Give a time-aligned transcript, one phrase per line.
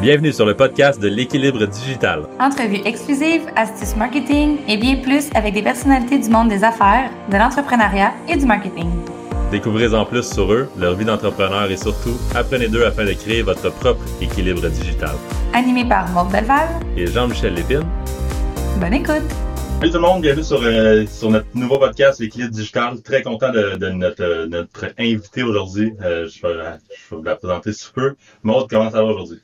[0.00, 2.28] Bienvenue sur le podcast de l'équilibre digital.
[2.38, 7.36] Entrevues exclusives, astuces marketing et bien plus avec des personnalités du monde des affaires, de
[7.36, 8.88] l'entrepreneuriat et du marketing.
[9.50, 13.42] Découvrez en plus sur eux, leur vie d'entrepreneur et surtout, apprenez d'eux afin de créer
[13.42, 15.16] votre propre équilibre digital.
[15.52, 17.82] Animé par Maud Belval et Jean-Michel Lépine.
[18.80, 19.28] Bonne écoute!
[19.80, 23.02] Salut tout le monde, bienvenue sur, euh, sur notre nouveau podcast, l'équilibre digital.
[23.02, 25.92] Très content de, de notre, notre invité aujourd'hui.
[26.04, 28.14] Euh, je, vais, je, vais, vous la présenter sous peu.
[28.44, 29.40] Maud, comment ça va aujourd'hui?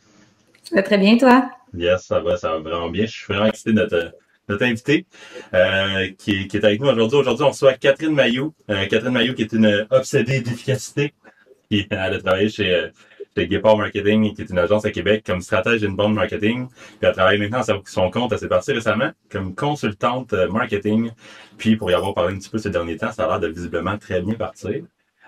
[0.64, 1.50] Ça va très bien, toi?
[1.76, 3.04] Yes, ça va, ça va vraiment bien.
[3.04, 4.12] Je suis vraiment excité de notre,
[4.48, 5.06] notre invité
[5.52, 7.18] euh, qui, qui, est avec nous aujourd'hui.
[7.18, 8.54] Aujourd'hui, on reçoit Catherine Maillot.
[8.70, 11.12] Euh, Catherine Maillot qui est une obsédée d'efficacité.
[11.70, 12.90] Elle a travaillé chez,
[13.36, 16.68] chez Guépard Marketing, qui est une agence à Québec, comme stratège d'une bande marketing.
[16.68, 18.32] Puis elle travaille maintenant à son compte.
[18.32, 21.10] Elle s'est partie récemment comme consultante euh, marketing.
[21.58, 23.48] Puis pour y avoir parlé un petit peu ces derniers temps, ça a l'air de
[23.48, 24.84] visiblement très bien partir.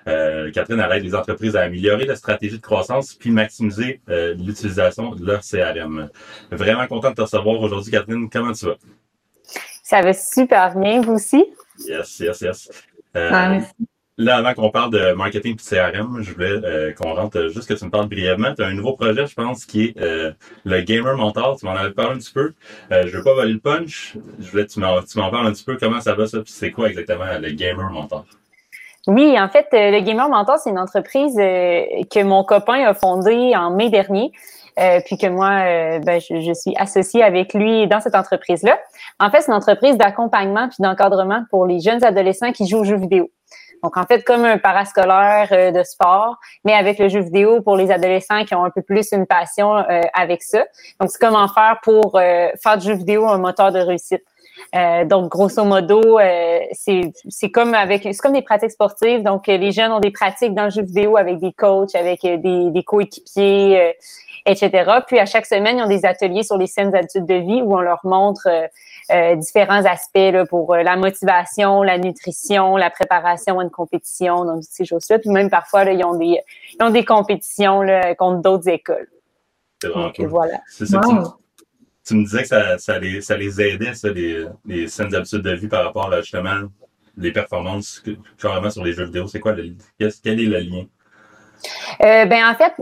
[0.08, 4.34] Euh, Catherine, elle aide les entreprises à améliorer la stratégie de croissance puis maximiser euh,
[4.34, 6.08] l'utilisation de leur CRM.
[6.50, 8.28] Vraiment content de te recevoir aujourd'hui, Catherine.
[8.30, 8.76] Comment tu vas?
[9.82, 11.44] Ça va super bien, vous aussi?
[11.86, 12.70] Yes, yes, yes.
[13.16, 13.60] Euh,
[14.18, 17.74] là, avant qu'on parle de marketing et CRM, je voulais euh, qu'on rentre juste que
[17.74, 18.54] tu me parles brièvement.
[18.54, 20.34] Tu as un nouveau projet, je pense, qui est
[20.64, 21.58] le Gamer Mentor.
[21.58, 22.52] Tu m'en avais parlé un petit peu.
[22.90, 24.16] je ne veux pas voler le punch.
[24.40, 25.76] Je voulais que tu m'en parles un petit peu.
[25.76, 26.38] Comment ça va, ça?
[26.46, 28.24] c'est quoi exactement le Gamer Mentor?
[29.06, 33.70] Oui, en fait, le Gamer Mentor, c'est une entreprise que mon copain a fondée en
[33.70, 34.32] mai dernier.
[34.78, 38.78] Euh, puis que moi, euh, ben, je, je, suis associée avec lui dans cette entreprise-là.
[39.18, 42.84] En fait, c'est une entreprise d'accompagnement puis d'encadrement pour les jeunes adolescents qui jouent aux
[42.84, 43.30] jeux vidéo.
[43.82, 47.78] Donc, en fait, comme un parascolaire euh, de sport, mais avec le jeu vidéo pour
[47.78, 49.76] les adolescents qui ont un peu plus une passion
[50.12, 50.64] avec ça.
[51.00, 54.22] Donc, c'est comment faire pour faire du jeu vidéo un moteur de réussite.
[54.74, 59.22] Euh, donc, grosso modo, euh, c'est comme avec c'est comme des pratiques sportives.
[59.22, 62.70] Donc, les jeunes ont des pratiques dans le jeu vidéo avec des coachs, avec des,
[62.70, 63.94] des coéquipiers,
[64.44, 64.90] etc.
[65.06, 67.74] Puis à chaque semaine, ils ont des ateliers sur les scènes habitudes de vie où
[67.74, 68.48] on leur montre
[69.10, 74.62] euh, différents aspects là, pour la motivation, la nutrition, la préparation à une compétition, donc
[74.62, 75.18] ces choses-là.
[75.18, 76.40] Puis même parfois, là, ils ont des
[76.78, 79.08] ils ont des compétitions là, contre d'autres écoles.
[79.82, 80.26] C'est cool.
[80.26, 80.58] Voilà.
[80.68, 81.00] C'est ça
[82.06, 85.42] tu me disais que ça, ça, les, ça les aidait, ça, les, les saines habitudes
[85.42, 86.70] de vie par rapport à justement
[87.16, 88.02] les performances
[88.38, 89.26] carrément sur les jeux vidéo.
[89.26, 90.84] C'est quoi le, quel est le lien?
[92.04, 92.74] Euh, ben en fait,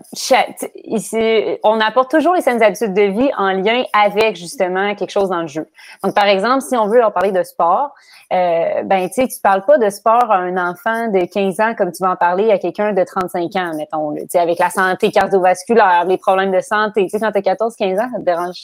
[0.84, 5.28] ici, on apporte toujours les saines habitudes de vie en lien avec justement quelque chose
[5.28, 5.66] dans le jeu.
[6.02, 7.94] Donc par exemple, si on veut leur parler de sport,
[8.32, 11.92] euh, ben tu sais, parles pas de sport à un enfant de 15 ans comme
[11.92, 15.10] tu vas en parler à quelqu'un de 35 ans, mettons, tu sais, avec la santé
[15.12, 17.04] cardiovasculaire, les problèmes de santé.
[17.04, 18.56] Tu sais, quand t'as 14, 15 ans, ça te dérange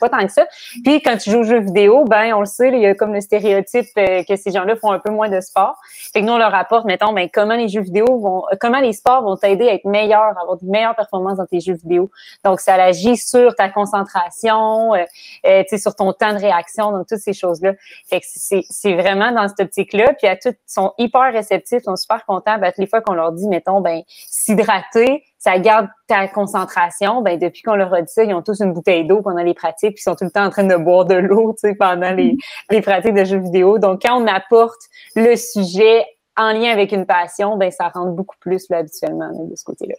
[0.00, 0.46] pas tant que ça.
[0.84, 3.12] Puis quand tu joues aux jeux vidéo, ben on le sait, il y a comme
[3.12, 5.76] le stéréotype euh, que ces gens-là font un peu moins de sport.
[6.12, 8.92] Fait que nous on leur apporte, mettons, ben comment les jeux vidéo vont, comment les
[8.92, 12.10] sports vont t'aider à être meilleur, à avoir de meilleures performances dans tes jeux vidéo.
[12.44, 15.04] Donc ça agit sur ta concentration, euh,
[15.46, 17.74] euh, tu sais, sur ton temps de réaction, donc toutes ces choses-là.
[18.08, 20.14] Fait que c'est vraiment dans cette optique-là.
[20.14, 22.58] Puis à tout, sont hyper réceptifs, sont super contents.
[22.58, 27.22] Ben, toutes les fois qu'on leur dit, mettons, ben s'hydrater, ça garde ta concentration.
[27.22, 29.54] Ben depuis qu'on leur a dit ça, ils ont tous une bouteille d'eau pendant les
[29.54, 31.74] pratiques, puis ils sont tout le temps en train de boire de l'eau, tu sais,
[31.74, 32.36] pendant les,
[32.70, 33.78] les pratiques de jeux vidéo.
[33.78, 34.80] Donc quand on apporte
[35.16, 36.04] le sujet
[36.40, 39.94] en lien avec une passion, ben ça rentre beaucoup plus là, habituellement de ce côté-là.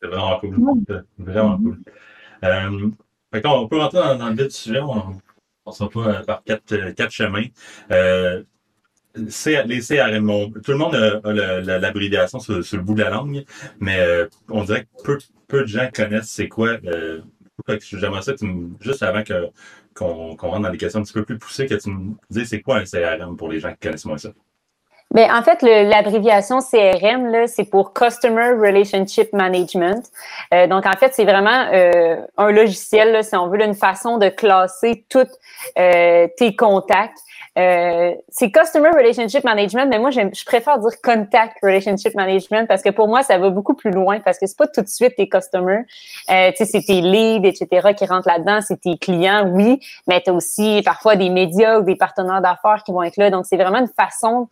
[0.00, 1.04] C'est vraiment cool.
[1.18, 1.78] Vraiment cool.
[2.44, 2.90] Euh,
[3.44, 4.80] on peut rentrer dans, le vif du sujet.
[4.80, 5.16] On,
[5.66, 7.46] on sera pas euh, par quatre, euh, quatre chemins.
[7.90, 8.42] Euh,
[9.16, 13.44] les CRM, tout le monde a, l'abréviation sur, le bout de la langue,
[13.80, 16.76] mais euh, on dirait que peu, peu de gens connaissent c'est quoi.
[17.80, 19.22] J'aimerais ça que tu me, juste avant
[19.94, 22.60] qu'on rentre dans les questions un petit peu plus poussées, que tu me dises c'est
[22.60, 24.32] quoi un CRM pour les gens qui connaissent moins ça.
[25.16, 30.04] Mais en fait, l'abréviation CRM, c'est pour Customer Relationship Management.
[30.52, 34.28] Euh, donc, en fait, c'est vraiment euh, un logiciel, si on veut, une façon de
[34.28, 35.26] classer tous
[35.78, 37.16] euh, tes contacts
[38.28, 43.08] c'est Customer Relationship Management, mais moi, je préfère dire Contact Relationship Management parce que pour
[43.08, 45.84] moi, ça va beaucoup plus loin parce que c'est pas tout de suite tes customers.
[46.28, 50.28] Tu sais, c'est tes leads, etc., qui rentrent là-dedans, c'est tes clients, oui, mais tu
[50.28, 53.30] as aussi parfois des médias ou des partenaires d'affaires qui vont être là.
[53.30, 54.48] Donc, c'est vraiment une façon,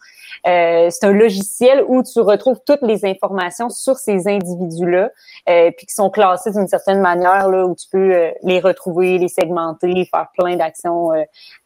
[0.55, 5.11] euh, c'est un logiciel où tu retrouves toutes les informations sur ces individus-là,
[5.49, 9.19] euh, puis qui sont classés d'une certaine manière, là, où tu peux euh, les retrouver,
[9.19, 11.11] les segmenter, faire plein d'actions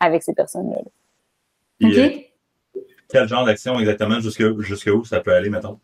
[0.00, 0.78] avec ces personnes-là.
[1.80, 2.08] là
[3.10, 5.78] quel genre d'action exactement, jusque, jusque où ça peut aller, mettons?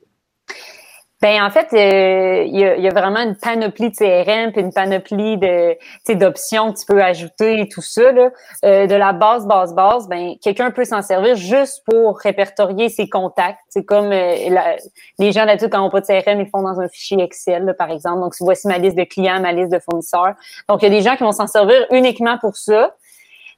[1.22, 5.38] Ben en fait, euh, il y, a, vraiment une panoplie de CRM puis une panoplie
[5.38, 5.76] de
[6.12, 8.12] d'options que tu peux ajouter et tout ça.
[8.12, 8.30] Là.
[8.64, 13.08] Euh, de la base, base, base, ben quelqu'un peut s'en servir juste pour répertorier ses
[13.08, 13.58] contacts.
[13.68, 14.34] C'est comme euh,
[15.18, 17.90] les gens là-dessus quand on pas de CRM, ils font dans un fichier Excel, par
[17.90, 18.20] exemple.
[18.20, 20.34] Donc voici ma liste de clients, ma liste de fournisseurs.
[20.68, 22.94] Donc il y a des gens qui vont s'en servir uniquement pour ça.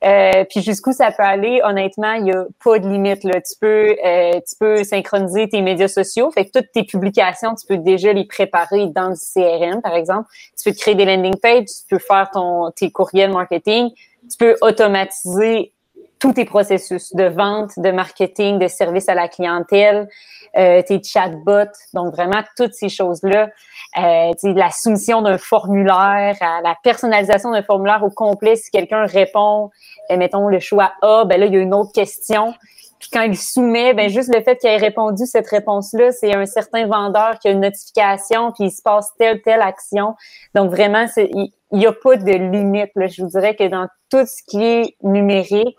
[0.04, 3.24] Euh, puis jusqu'où ça peut aller, honnêtement, il n'y a pas de limite.
[3.24, 3.40] Là.
[3.40, 6.30] Tu peux, euh, tu peux synchroniser tes médias sociaux.
[6.30, 10.28] Fait que toutes tes publications, tu peux déjà les préparer dans le CRM, par exemple.
[10.58, 13.90] Tu peux créer des landing pages, tu peux faire ton tes courriels marketing,
[14.30, 15.72] tu peux automatiser
[16.18, 20.08] tous tes processus de vente, de marketing, de service à la clientèle,
[20.56, 23.50] euh, tes chatbots, donc vraiment toutes ces choses-là,
[23.98, 28.56] euh, la soumission d'un formulaire, la personnalisation d'un formulaire au complet.
[28.56, 29.70] Si quelqu'un répond,
[30.10, 32.54] euh, mettons le choix A, ben là il y a une autre question.
[32.98, 36.46] Puis quand il soumet, ben juste le fait qu'il ait répondu cette réponse-là, c'est un
[36.46, 40.14] certain vendeur qui a une notification, puis il se passe telle telle action.
[40.54, 42.92] Donc vraiment, il n'y a pas de limite.
[42.94, 43.08] Là.
[43.08, 45.76] Je vous dirais que dans tout ce qui est numérique,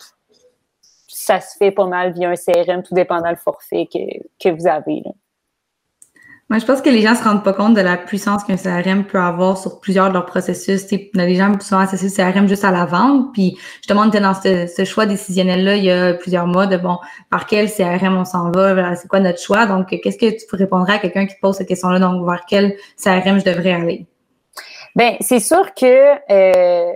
[1.18, 4.00] ça se fait pas mal via un CRM, tout dépendant le forfait que,
[4.40, 5.02] que vous avez.
[6.50, 9.04] Moi, je pense que les gens se rendent pas compte de la puissance qu'un CRM
[9.04, 10.86] peut avoir sur plusieurs de leurs processus.
[10.86, 13.34] T'sais, les gens souvent associent le CRM juste à la vente.
[13.34, 17.00] Puis justement, on était dans ce, choix décisionnel-là il y a plusieurs mois de bon,
[17.30, 19.66] par quel CRM on s'en va, c'est quoi notre choix?
[19.66, 22.00] Donc, qu'est-ce que tu répondrais à quelqu'un qui te pose cette question-là?
[22.00, 24.06] Donc, vers quel CRM je devrais aller?
[24.96, 26.94] Ben, c'est sûr que euh,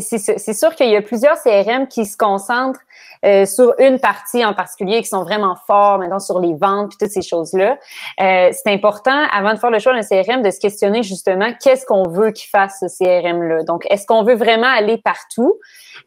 [0.00, 2.80] c'est sûr qu'il y a plusieurs CRM qui se concentrent
[3.24, 6.96] euh, sur une partie en particulier, qui sont vraiment forts maintenant sur les ventes et
[7.04, 7.78] toutes ces choses-là.
[8.20, 11.84] Euh, c'est important, avant de faire le choix d'un CRM, de se questionner justement qu'est-ce
[11.84, 13.64] qu'on veut qu'il fasse ce CRM-là.
[13.64, 15.58] Donc, est-ce qu'on veut vraiment aller partout?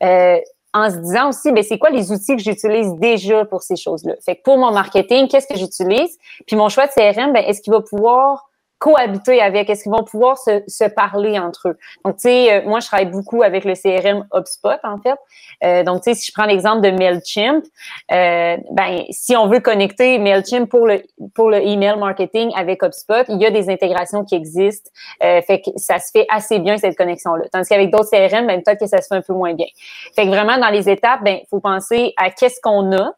[0.03, 0.38] Euh,
[0.73, 4.13] en se disant aussi, ben c'est quoi les outils que j'utilise déjà pour ces choses-là?
[4.25, 6.17] Fait que pour mon marketing, qu'est-ce que j'utilise?
[6.47, 8.49] Puis mon choix de CRM, ben est-ce qu'il va pouvoir
[8.81, 9.69] cohabiter avec?
[9.69, 11.78] Est-ce qu'ils vont pouvoir se, se, parler entre eux?
[12.04, 15.16] Donc, tu sais, euh, moi, je travaille beaucoup avec le CRM HubSpot, en fait.
[15.63, 17.63] Euh, donc, tu sais, si je prends l'exemple de MailChimp,
[18.12, 21.04] euh, ben, si on veut connecter MailChimp pour le,
[21.36, 24.89] pour le email marketing avec HubSpot, il y a des intégrations qui existent.
[25.24, 27.45] Euh, fait que ça se fait assez bien, cette connexion-là.
[27.54, 29.68] Tandis qu'avec d'autres CRM, ben, peut-être que ça se fait un peu moins bien.
[30.16, 33.13] Fait que vraiment, dans les étapes, ben, faut penser à qu'est-ce qu'on a,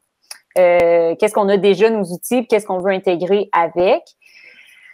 [0.57, 4.03] euh, qu'est-ce qu'on a déjà nos outils, qu'est-ce qu'on veut intégrer avec.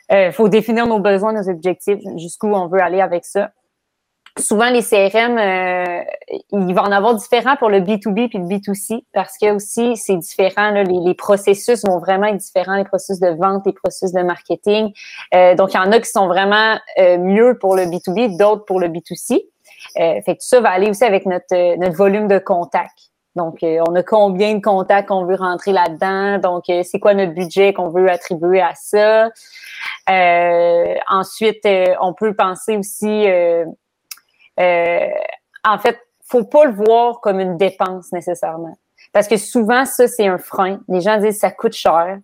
[0.09, 3.51] Il euh, faut définir nos besoins, nos objectifs, jusqu'où on veut aller avec ça.
[4.37, 6.03] Souvent, les CRM, euh,
[6.51, 10.15] il va en avoir différents pour le B2B puis le B2C parce que aussi, c'est
[10.15, 10.71] différent.
[10.71, 14.93] Là, les, processus vont vraiment être différents, les processus de vente, les processus de marketing.
[15.33, 18.79] Euh, donc, il y en a qui sont vraiment mieux pour le B2B, d'autres pour
[18.79, 19.45] le B2C.
[19.95, 23.11] fait que tout ça va aller aussi avec notre, volume de contact.
[23.35, 26.37] Donc, on a combien de contacts qu'on veut rentrer là-dedans?
[26.37, 29.29] Donc, c'est quoi notre budget qu'on veut attribuer à ça?
[30.09, 31.67] Euh, ensuite,
[32.01, 33.27] on peut penser aussi,
[34.57, 38.77] en fait, faut pas le voir comme une dépense nécessairement.
[39.11, 40.79] Parce que souvent, ça, c'est un frein.
[40.87, 42.19] Les gens disent ça coûte cher.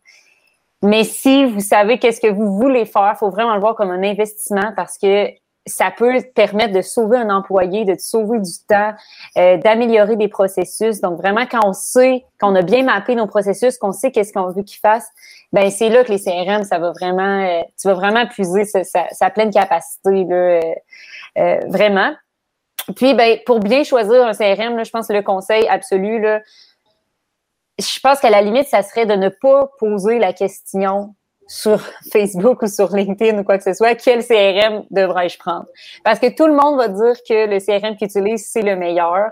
[0.83, 4.03] Mais si vous savez qu'est-ce que vous voulez faire, faut vraiment le voir comme un
[4.03, 5.29] investissement parce que
[5.65, 8.93] ça peut permettre de sauver un employé, de sauver du temps,
[9.37, 11.01] euh, d'améliorer des processus.
[11.01, 14.51] Donc vraiment, quand on sait, qu'on a bien mappé nos processus, qu'on sait qu'est-ce qu'on
[14.51, 15.09] veut qu'ils fassent,
[15.55, 19.29] ben c'est là que les CRM, ça va vraiment, euh, tu vas vraiment puiser sa,
[19.29, 20.59] pleine capacité là,
[21.37, 22.13] euh, vraiment.
[22.97, 26.41] Puis ben pour bien choisir un CRM, je pense que le conseil absolu là,
[27.79, 31.15] je pense qu'à la limite, ça serait de ne pas poser la question
[31.47, 31.79] sur
[32.11, 35.67] Facebook ou sur LinkedIn ou quoi que ce soit, quel CRM devrais-je prendre?
[36.03, 39.31] Parce que tout le monde va dire que le CRM qu'ils utilisent, c'est le meilleur.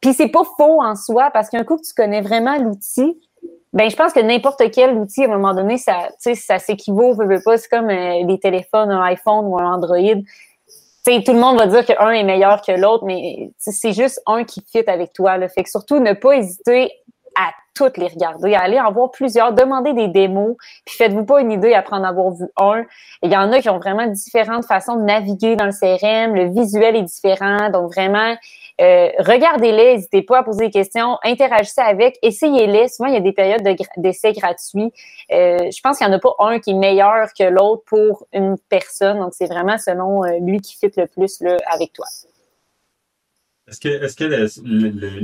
[0.00, 3.20] Puis c'est pas faux en soi, parce qu'un coup que tu connais vraiment l'outil,
[3.72, 7.40] ben je pense que n'importe quel outil, à un moment donné, ça, ça s'équivaut, veut,
[7.42, 7.56] pas.
[7.56, 9.96] C'est comme euh, les téléphones, un iPhone ou un Android.
[11.06, 14.62] tout le monde va dire qu'un est meilleur que l'autre, mais c'est juste un qui
[14.70, 15.38] fit avec toi.
[15.38, 15.48] Là.
[15.48, 16.90] Fait que surtout, ne pas hésiter
[17.34, 21.50] à toutes les regarder, allez en voir plusieurs, demandez des démos, puis faites-vous pas une
[21.50, 22.84] idée après en avoir vu un.
[23.22, 26.50] Il y en a qui ont vraiment différentes façons de naviguer dans le CRM, le
[26.50, 28.34] visuel est différent, donc vraiment,
[28.80, 32.88] euh, regardez-les, n'hésitez pas à poser des questions, interagissez avec, essayez-les.
[32.88, 33.62] Souvent, il y a des périodes
[33.96, 34.92] d'essai gratuits.
[35.32, 38.26] Euh, je pense qu'il n'y en a pas un qui est meilleur que l'autre pour
[38.32, 42.06] une personne, donc c'est vraiment selon euh, lui qui fit le plus là, avec toi.
[43.68, 44.24] Est-ce que, est-ce que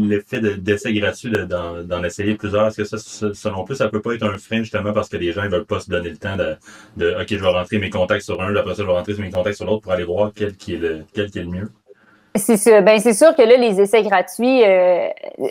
[0.09, 2.97] l'effet d'essai gratuit d'en essayer plusieurs, est-ce que ça,
[3.35, 5.67] selon plus, ça peut pas être un frein justement parce que les gens ne veulent
[5.67, 8.77] pas se donner le temps de, OK, je vais rentrer mes contacts sur un, après
[8.77, 11.05] ça, je vais rentrer mes contacts sur l'autre pour aller voir quel qui est le,
[11.13, 11.69] quel qui est le mieux?
[12.35, 12.83] C'est sûr.
[12.83, 15.09] Ben, c'est sûr que là, les essais gratuits, euh,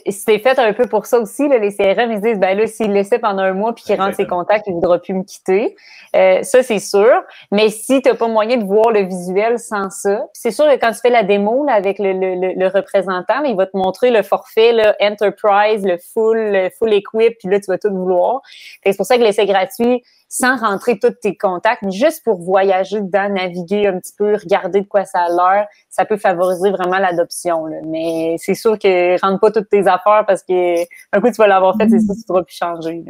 [0.10, 1.48] c'était fait un peu pour ça aussi.
[1.48, 4.16] Là, les CRM, ils disent, ben là, s'il laissait pendant un mois puis qu'il rentre
[4.16, 5.76] ses contacts, il ne voudra plus me quitter.
[6.16, 7.24] Euh, ça, c'est sûr.
[7.52, 10.76] Mais si tu n'as pas moyen de voir le visuel sans ça, c'est sûr que
[10.78, 14.12] quand tu fais la démo là, avec le, le, le, représentant, il va te montrer
[14.12, 18.42] le forfait, le Enterprise, le full, le full equip, puis là, tu vas tout vouloir.
[18.86, 23.02] C'est pour ça que l'essai gratuit, sans rentrer tous tes contacts, mais juste pour voyager
[23.02, 26.98] dedans, naviguer un petit peu, regarder de quoi ça a l'air, ça peut favoriser vraiment
[26.98, 27.66] l'adoption.
[27.86, 30.82] Mais c'est sûr que rentre pas toutes tes affaires parce que
[31.14, 33.04] un coup tu vas l'avoir fait, c'est ça, tu pourras plus changer.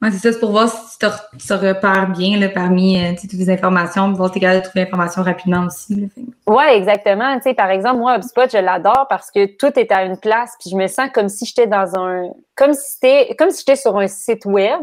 [0.00, 1.06] C'est ça, c'est pour voir si tu
[1.48, 4.68] te, repères bien là, parmi euh, toutes les informations, voir si tu es capable de
[4.68, 6.08] trouver l'information rapidement aussi.
[6.46, 7.34] Oui, exactement.
[7.38, 10.54] Tu sais, par exemple, moi, HubSpot, je l'adore parce que tout est à une place,
[10.60, 12.30] puis je me sens comme si j'étais dans un.
[12.54, 14.80] comme si c'était comme si j'étais sur un site web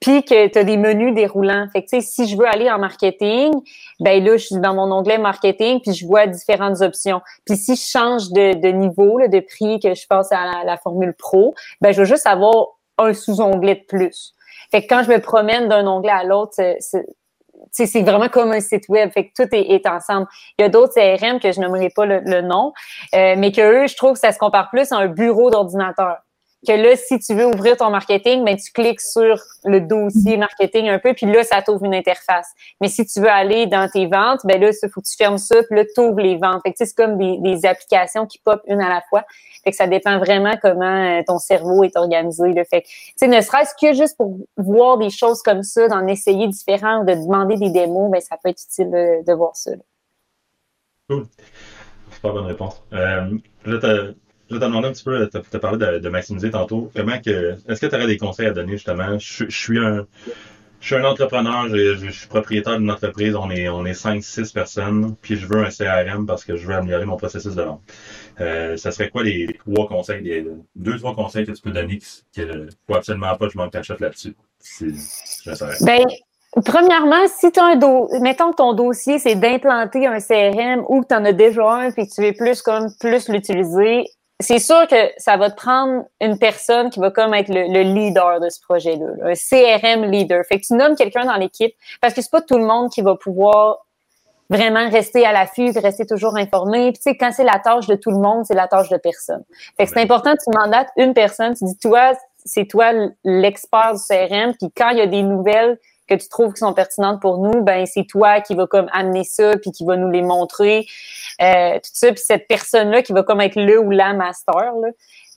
[0.00, 1.66] puis que tu as des menus déroulants.
[1.72, 3.52] Fait que, si je veux aller en marketing,
[4.00, 7.20] ben là, je suis dans mon onglet marketing, puis je vois différentes options.
[7.46, 10.76] Puis si je change de, de niveau, là, de prix, que je passe à la,
[10.76, 12.66] formule pro, ben je veux juste avoir
[12.98, 14.34] un sous-onglet de plus.
[14.70, 16.54] Fait que quand je me promène d'un onglet à l'autre,
[17.70, 20.26] c'est vraiment comme un site web, fait que tout est, est ensemble.
[20.58, 22.72] Il y a d'autres CRM que je n'aimerais pas le, le nom,
[23.14, 26.18] euh, mais que eux, je trouve que ça se compare plus à un bureau d'ordinateur
[26.66, 30.88] que là, si tu veux ouvrir ton marketing, ben, tu cliques sur le dossier marketing
[30.88, 32.48] un peu, puis là, ça t'ouvre une interface.
[32.80, 35.38] Mais si tu veux aller dans tes ventes, ben là, il faut que tu fermes
[35.38, 36.62] ça, puis là, tu ouvres les ventes.
[36.62, 39.24] Fait que c'est comme des, des, applications qui pop une à la fois.
[39.64, 42.52] Fait que ça dépend vraiment comment euh, ton cerveau est organisé.
[42.52, 42.64] Là.
[42.64, 47.04] Fait que, ne serait-ce que juste pour voir des choses comme ça, d'en essayer différents,
[47.04, 49.72] de demander des démos, ben, ça peut être utile de, voir ça.
[49.72, 49.82] Là.
[51.08, 51.26] Cool.
[52.12, 52.82] Super bonne réponse.
[52.92, 54.12] Euh, là,
[54.48, 56.90] je vais te demander un petit peu, tu as, parlé de, maximiser tantôt.
[56.94, 59.18] Comment que, est-ce que tu aurais des conseils à donner justement?
[59.18, 60.06] Je, suis un,
[60.80, 65.16] je suis un entrepreneur, je, suis propriétaire d'une entreprise, on est, on est 5-6 personnes,
[65.20, 67.82] puis je veux un CRM parce que je veux améliorer mon processus de vente.
[68.40, 71.98] Euh, ça serait quoi les trois conseils, les deux, trois conseils que tu peux donner
[71.98, 74.36] qui, ne faut absolument pas que je manque ta là-dessus?
[75.80, 76.04] Ben,
[76.64, 81.02] Premièrement, si tu as un dos, mettons que ton dossier, c'est d'implanter un CRM ou
[81.02, 84.06] que tu en as déjà un puis que tu veux plus comme plus l'utiliser,
[84.40, 88.38] c'est sûr que ça va te prendre une personne qui va comme être le, leader
[88.40, 90.44] de ce projet-là, un CRM leader.
[90.46, 93.00] Fait que tu nommes quelqu'un dans l'équipe parce que c'est pas tout le monde qui
[93.00, 93.86] va pouvoir
[94.50, 96.92] vraiment rester à l'affût, rester toujours informé.
[96.92, 98.96] Puis tu sais, quand c'est la tâche de tout le monde, c'est la tâche de
[98.98, 99.42] personne.
[99.76, 102.12] Fait que c'est important que tu mandates une personne, tu dis toi,
[102.44, 102.92] c'est toi
[103.24, 105.78] l'expert du CRM, puis quand il y a des nouvelles
[106.08, 109.24] que tu trouves qui sont pertinentes pour nous, ben c'est toi qui va comme amener
[109.24, 110.86] ça puis qui va nous les montrer,
[111.40, 112.12] euh, tout ça.
[112.12, 114.88] Puis cette personne-là qui va comme être le ou la master, là,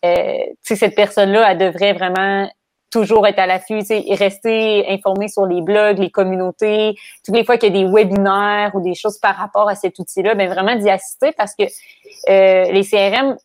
[0.05, 2.49] euh, cette personne-là, elle devrait vraiment
[2.91, 7.75] toujours être à l'affût, rester informé sur les blogs, les communautés, toutes les fois qu'il
[7.75, 10.89] y a des webinaires ou des choses par rapport à cet outil-là, ben vraiment d'y
[10.89, 13.37] assister parce que euh, les CRM,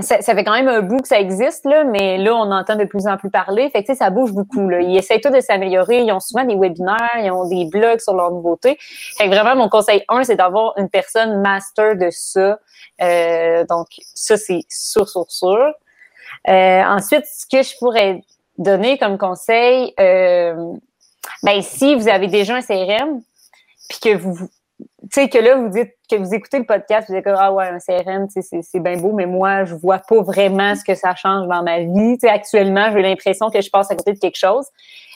[0.00, 2.84] ça, fait quand même un bout que ça existe, là, mais là, on entend de
[2.84, 3.68] plus en plus parler.
[3.70, 4.68] Fait que, ça bouge beaucoup.
[4.68, 4.80] Là.
[4.80, 6.00] Ils essayent tout de s'améliorer.
[6.00, 8.78] Ils ont souvent des webinaires, ils ont des blogs sur leurs nouveautés.
[9.18, 12.58] Fait que vraiment, mon conseil un, c'est d'avoir une personne master de ça.
[13.02, 15.74] Euh, donc, ça, c'est sûr, sûr, sûr.
[16.48, 18.22] Euh, ensuite, ce que je pourrais
[18.56, 20.72] donner comme conseil, euh,
[21.42, 23.20] ben, si vous avez déjà un CRM,
[23.88, 24.48] puis que vous
[25.10, 27.66] sais, que là, vous dites que vous écoutez le podcast, vous dites que, ah ouais,
[27.66, 31.48] un CRM, c'est bien beau, mais moi, je vois pas vraiment ce que ça change
[31.48, 32.18] dans ma vie.
[32.18, 34.66] Tu actuellement, j'ai l'impression que je passe à côté de quelque chose.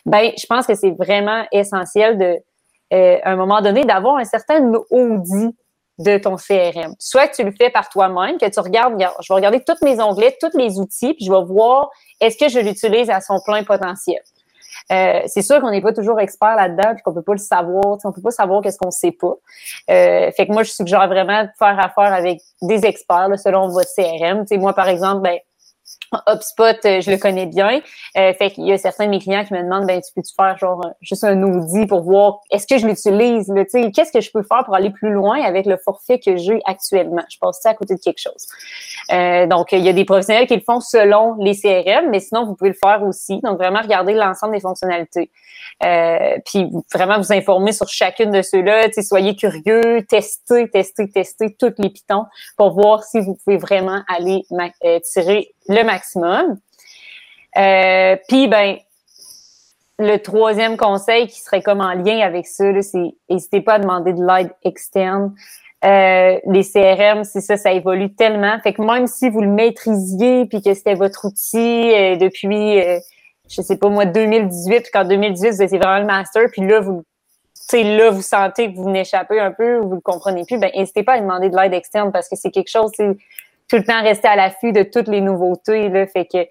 [0.05, 2.39] Ben, je pense que c'est vraiment essentiel de,
[2.93, 5.55] euh, à un moment donné, d'avoir un certain audit
[5.99, 6.95] de ton CRM.
[6.99, 10.37] Soit tu le fais par toi-même, que tu regardes, je vais regarder tous mes onglets,
[10.41, 11.91] tous les outils, puis je vais voir
[12.21, 14.21] est-ce que je l'utilise à son plein potentiel.
[14.93, 17.99] Euh, c'est sûr qu'on n'est pas toujours expert là-dedans, puis qu'on peut pas le savoir.
[18.05, 19.35] On peut pas savoir qu'est-ce qu'on sait pas.
[19.91, 23.91] Euh, fait que moi, je suggère vraiment de faire affaire avec des experts selon votre
[23.95, 24.47] CRM.
[24.47, 25.39] sais, moi, par exemple, ben
[26.27, 27.81] HubSpot, euh, je le connais bien.
[28.17, 30.35] Euh, fait qu'il y a certains de mes clients qui me demandent, ben, tu peux-tu
[30.35, 33.53] faire genre juste un audit pour voir est-ce que je l'utilise,
[33.95, 37.25] qu'est-ce que je peux faire pour aller plus loin avec le forfait que j'ai actuellement?
[37.31, 38.47] Je passe à côté de quelque chose.
[39.13, 42.45] Euh, donc, il y a des professionnels qui le font selon les CRM, mais sinon,
[42.45, 43.41] vous pouvez le faire aussi.
[43.43, 45.31] Donc, vraiment regarder l'ensemble des fonctionnalités.
[45.85, 48.89] Euh, puis vraiment vous informer sur chacune de ceux-là.
[49.03, 52.25] Soyez curieux, testez, testez, testez toutes les pitons
[52.57, 54.45] pour voir si vous pouvez vraiment aller
[54.85, 56.59] euh, tirer le maximum.
[57.57, 58.77] Euh, puis ben
[59.99, 64.13] le troisième conseil qui serait comme en lien avec ça, c'est n'hésitez pas à demander
[64.13, 65.35] de l'aide externe.
[65.85, 68.59] Euh, les CRM, c'est ça, ça évolue tellement.
[68.61, 73.01] Fait que même si vous le maîtrisiez puis que c'était votre outil euh, depuis
[73.49, 76.81] je sais pas moi, 2018, puis qu'en 2018, vous étiez vraiment le master, puis là,
[76.81, 77.05] vous
[77.73, 80.71] là, vous sentez que vous venez échapper un peu ou vous ne comprenez plus, ben
[80.75, 82.93] n'hésitez pas à demander de l'aide externe parce que c'est quelque chose,
[83.69, 85.89] tout le temps rester à l'affût de toutes les nouveautés.
[85.89, 86.47] Là, fait que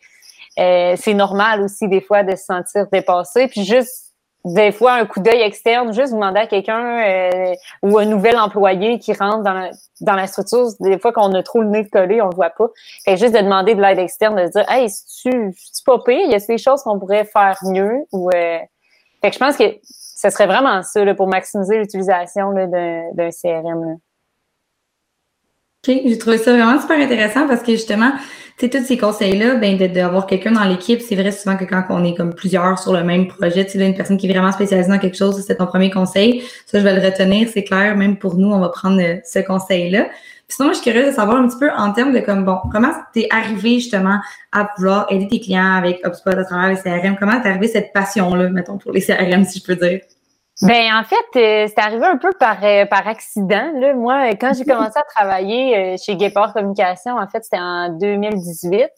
[0.59, 3.47] euh, c'est normal aussi des fois de se sentir dépassé.
[3.47, 4.13] Puis juste
[4.45, 8.99] des fois un coup d'œil externe, juste demander à quelqu'un euh, ou un nouvel employé
[8.99, 12.21] qui rentre dans la, dans la structure, des fois qu'on a trop le nez collé,
[12.21, 12.67] on le voit pas.
[13.05, 14.87] Fait juste de demander de l'aide externe, de se dire Hey,
[15.21, 18.05] tu tu pas pire, y a des choses qu'on pourrait faire mieux?
[18.11, 18.59] Ou euh...
[19.21, 23.83] Fait que je pense que ce serait vraiment ça là, pour maximiser l'utilisation d'un CRM.
[23.83, 23.95] Là.
[25.87, 28.11] OK, j'ai trouvé ça vraiment super intéressant parce que justement,
[28.57, 31.83] tu sais, tous ces conseils-là, ben, d'avoir quelqu'un dans l'équipe, c'est vrai souvent que quand
[31.89, 34.51] on est comme plusieurs sur le même projet, tu sais, une personne qui est vraiment
[34.51, 36.41] spécialisée dans quelque chose, c'est ton premier conseil.
[36.65, 39.39] Ça, je vais le retenir, c'est clair, même pour nous, on va prendre euh, ce
[39.39, 40.07] conseil-là.
[40.47, 42.57] sinon, moi, je suis curieuse de savoir un petit peu en termes de comme, bon,
[42.71, 44.19] comment t'es arrivé justement
[44.51, 47.17] à vouloir aider tes clients avec HubSpot à travers les CRM?
[47.19, 49.99] Comment t'es arrivé cette passion-là, mettons, pour les CRM, si je peux dire?
[50.61, 53.73] Ben en fait, euh, c'est arrivé un peu par euh, par accident.
[53.75, 53.93] Là.
[53.93, 58.89] Moi, quand j'ai commencé à travailler euh, chez Guépard Communication, en fait, c'était en 2018.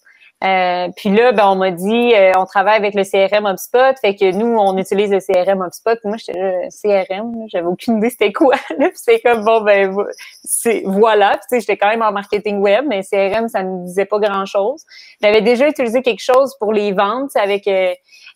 [0.43, 4.15] Euh, puis là, ben, on m'a dit, euh, on travaille avec le CRM HubSpot, fait
[4.15, 5.97] que nous, on utilise le CRM HubSpot.
[6.03, 8.55] Moi, j'étais là, CRM, j'avais aucune idée c'était quoi.
[8.77, 9.95] puis c'est comme bon, ben
[10.43, 11.37] c'est voilà.
[11.37, 14.45] Tu sais, j'étais quand même en marketing web, mais CRM, ça ne disait pas grand
[14.45, 14.83] chose.
[15.23, 17.93] J'avais déjà utilisé quelque chose pour les ventes avec, euh,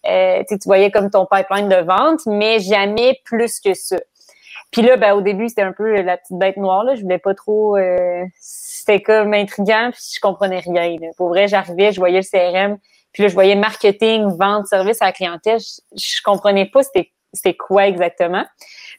[0.09, 3.97] euh tu voyais comme ton pipeline de vente, mais jamais plus que ça.
[4.71, 6.83] Puis là, ben, au début, c'était un peu la petite bête noire.
[6.83, 6.95] Là.
[6.95, 7.77] Je voulais pas trop.
[7.77, 10.97] Euh, c'était comme intriguant, puis je comprenais rien.
[11.17, 12.77] Pour vrai, j'arrivais, je voyais le CRM,
[13.11, 15.59] puis là, je voyais marketing, vente, service à la clientèle.
[15.59, 18.45] Je, comprenais pas c'était quoi exactement.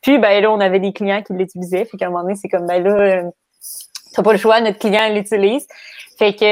[0.02, 1.84] Puis ben là, on avait des clients qui l'utilisaient.
[1.84, 3.30] Fait qu'à un moment donné, c'est comme ben là, euh,
[4.14, 5.66] t'as pas le choix, notre client l'utilise.
[6.18, 6.44] Fait que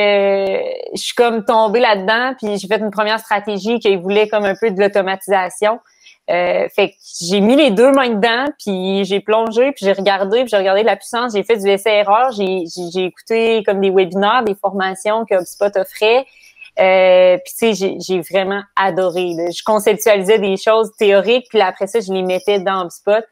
[0.95, 4.55] je suis comme tombée là-dedans, puis j'ai fait une première stratégie qui voulait comme un
[4.55, 5.79] peu de l'automatisation.
[6.29, 10.41] Euh, fait que j'ai mis les deux mains dedans, puis j'ai plongé, puis j'ai regardé,
[10.41, 14.45] puis j'ai regardé la puissance, j'ai fait du essai-erreur, j'ai, j'ai, écouté comme des webinaires,
[14.45, 16.25] des formations que HubSpot offrait.
[16.79, 19.35] Euh, puis tu sais, j'ai, vraiment adoré.
[19.53, 23.25] Je conceptualisais des choses théoriques, puis après ça, je les mettais dans HubSpot.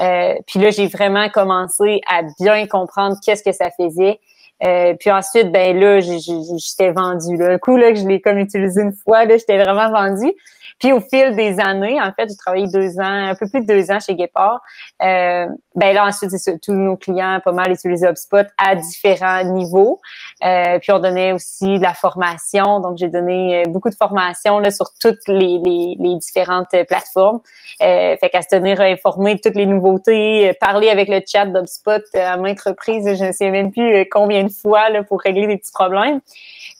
[0.00, 4.20] Euh, puis là, j'ai vraiment commencé à bien comprendre qu'est-ce que ça faisait.
[4.66, 7.36] Euh, puis ensuite, ben là, j'étais vendue.
[7.36, 7.52] Là.
[7.52, 10.34] Un coup là, que je l'ai comme utilisé une fois, là, j'étais vraiment vendue.
[10.78, 13.66] Puis au fil des années, en fait, j'ai travaillé deux ans, un peu plus de
[13.66, 14.60] deux ans chez Guépard.
[15.02, 16.30] Euh, ben là, ensuite,
[16.62, 20.00] tous nos clients pas mal utilisé HubSpot à différents niveaux.
[20.44, 22.80] Euh, puis on donnait aussi de la formation.
[22.80, 27.40] Donc, j'ai donné euh, beaucoup de formation là, sur toutes les, les, les différentes plateformes.
[27.82, 31.46] Euh, fait qu'à se tenir informé de toutes les nouveautés, euh, parler avec le chat
[31.46, 35.56] d'HubSpot à maintes reprises, je ne sais même plus combien fois là, pour régler des
[35.56, 36.20] petits problèmes.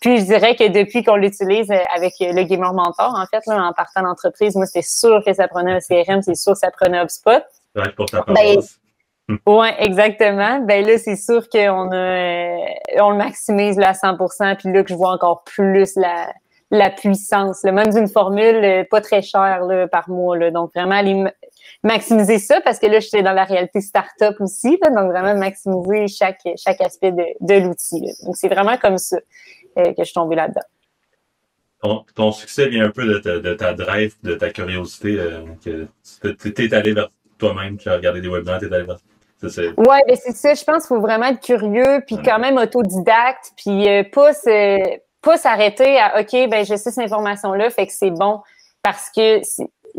[0.00, 3.72] Puis je dirais que depuis qu'on l'utilise avec le Gamer Mentor, en fait, là, en
[3.72, 7.02] partant d'entreprise, moi, c'est sûr que ça prenait un CRM, c'est sûr que ça prenait
[7.02, 7.42] HubSpot.
[7.96, 8.60] Pour ta ben,
[9.46, 10.60] oui, exactement.
[10.60, 12.56] Ben là, c'est sûr qu'on a,
[13.00, 16.32] on le maximise là, à 100% puis là que je vois encore plus la,
[16.70, 20.36] la puissance, là, même d'une formule euh, pas très chère là, par mois.
[20.36, 20.50] Là.
[20.50, 21.24] Donc, vraiment aller
[21.82, 24.78] maximiser ça parce que là, je suis dans la réalité start-up aussi.
[24.82, 28.00] Là, donc, vraiment maximiser chaque, chaque aspect de, de l'outil.
[28.24, 29.18] Donc, c'est vraiment comme ça
[29.78, 30.62] euh, que je suis tombée là-dedans.
[31.80, 35.18] Ton, ton, succès vient un peu de ta, de ta drive, de ta curiosité.
[35.18, 38.84] Euh, que tu es allé vers toi-même, tu as regardé des webinars, tu es allé
[38.84, 38.98] vers
[39.42, 40.54] Ouais, ben c'est ça.
[40.54, 45.98] Je pense qu'il faut vraiment être curieux, puis quand même autodidacte, puis euh, pas s'arrêter
[45.98, 48.40] à OK, ben je sais cette information-là, fait que c'est bon
[48.82, 49.40] parce que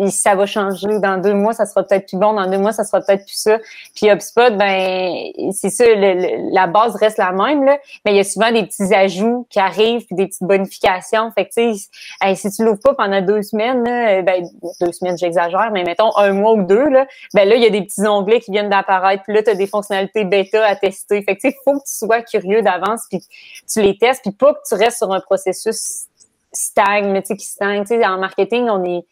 [0.08, 1.00] ça va changer.
[1.00, 2.34] Dans deux mois, ça sera peut-être plus bon.
[2.34, 3.58] Dans deux mois, ça sera peut-être plus ça.
[3.96, 8.24] Puis HubSpot, ben c'est ça, la base reste la même, là, mais il y a
[8.24, 11.32] souvent des petits ajouts qui arrivent, puis des petites bonifications.
[11.32, 14.46] Fait que, tu sais, si tu l'ouvres pas pendant deux semaines, là, ben
[14.80, 17.70] deux semaines, j'exagère, mais mettons un mois ou deux, là, ben là, il y a
[17.70, 19.24] des petits onglets qui viennent d'apparaître.
[19.24, 21.22] Puis là, tu as des fonctionnalités bêta à tester.
[21.24, 23.22] Fait que, tu sais, faut que tu sois curieux d'avance, puis
[23.72, 26.06] tu les testes, puis pas que tu restes sur un processus
[26.52, 27.82] stagne, mais tu sais, qui stagne.
[27.82, 29.06] Tu sais, en marketing, on est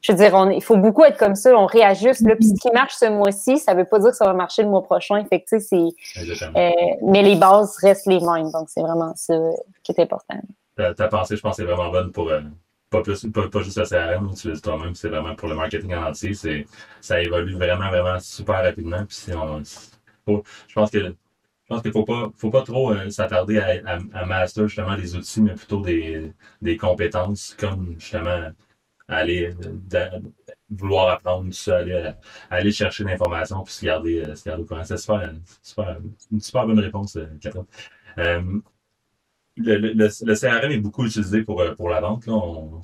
[0.00, 2.20] je veux dire, on, il faut beaucoup être comme ça, on réajuste.
[2.20, 4.62] Là, puis ce qui marche ce mois-ci, ça veut pas dire que ça va marcher
[4.62, 5.24] le mois prochain.
[5.24, 6.70] Fait que, euh,
[7.02, 8.50] mais les bases restent les mêmes.
[8.52, 9.34] Donc, c'est vraiment ça
[9.82, 10.40] qui est important.
[10.76, 12.40] Ta, pensée, je pense, c'est vraiment bonne pour euh,
[12.90, 15.56] pas, plus, pas, pas, juste le CRM, tu le dis toi-même, c'est vraiment pour le
[15.56, 16.34] marketing en entier.
[16.34, 16.66] C'est,
[17.00, 19.04] ça évolue vraiment, vraiment super rapidement.
[19.04, 23.10] Puis si on, je pense que je pense qu'il faut pas, faut pas trop euh,
[23.10, 26.32] s'attarder à, à, master justement les outils, mais plutôt des,
[26.62, 28.52] des compétences comme justement
[29.08, 29.54] aller
[30.70, 32.12] vouloir apprendre ça, aller,
[32.50, 34.84] aller chercher l'information puis se garder, euh, se garder au courant.
[34.84, 35.32] C'est super,
[36.30, 37.64] une super bonne réponse, euh, Catherine.
[38.18, 38.60] Euh,
[39.56, 42.26] le, le, le, CRM est beaucoup utilisé pour, pour la vente.
[42.26, 42.34] Là.
[42.34, 42.80] On,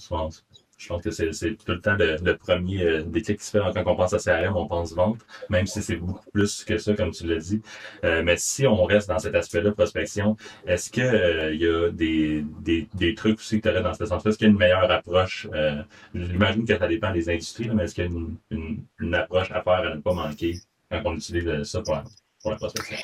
[0.76, 3.90] Je pense que c'est tout le temps le, premier euh, déclic qui se fait quand
[3.90, 7.10] on pense à CRM, on pense vente, même si c'est beaucoup plus que ça, comme
[7.10, 7.62] tu l'as dit.
[8.04, 11.90] Euh, mais si on reste dans cet aspect-là, prospection, est-ce que euh, il y a
[11.90, 14.30] des, des, des, trucs aussi que tu aurais dans ce sens-là?
[14.30, 15.48] Est-ce qu'il y a une meilleure approche?
[15.54, 15.82] Euh,
[16.14, 19.50] J'imagine que ça dépend des industries, mais est-ce qu'il y a une, une, une, approche
[19.50, 20.58] à faire à ne pas manquer
[20.90, 22.02] quand on utilise ça pour,
[22.42, 22.96] pour la prospection?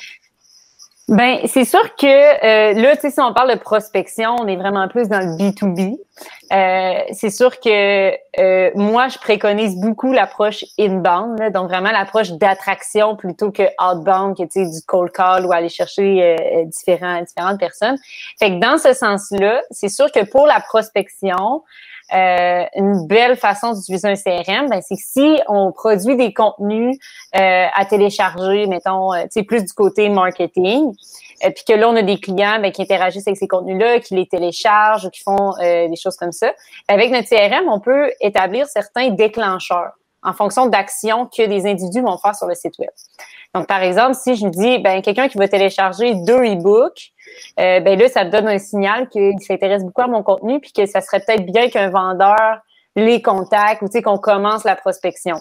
[1.07, 4.55] Ben, c'est sûr que euh, là, tu sais, si on parle de prospection, on est
[4.55, 5.97] vraiment plus dans le B2B.
[6.53, 13.15] Euh, c'est sûr que euh, moi, je préconise beaucoup l'approche inbound, donc vraiment l'approche d'attraction
[13.15, 17.97] plutôt que outbound, qui est du cold call ou aller chercher euh, différents, différentes personnes.
[18.37, 21.63] Fait que dans ce sens-là, c'est sûr que pour la prospection,
[22.13, 26.97] euh, une belle façon d'utiliser un CRM, ben, c'est que si on produit des contenus
[27.37, 30.93] euh, à télécharger, mettons, euh, plus du côté marketing,
[31.45, 34.15] euh, puis que là, on a des clients ben, qui interagissent avec ces contenus-là, qui
[34.15, 36.51] les téléchargent, qui font des choses comme ça.
[36.87, 39.93] Avec notre CRM, on peut établir certains déclencheurs
[40.23, 42.91] en fonction d'actions que des individus vont faire sur le site web.
[43.55, 47.11] Donc, par exemple, si je dis, ben, quelqu'un qui va télécharger deux e-books,
[47.59, 50.71] euh, ben là, ça te donne un signal qu'il s'intéresse beaucoup à mon contenu, puis
[50.71, 52.61] que ça serait peut-être bien qu'un vendeur
[52.95, 55.37] les contacte ou qu'on commence la prospection.